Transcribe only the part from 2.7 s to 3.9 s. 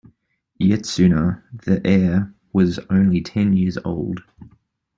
only ten years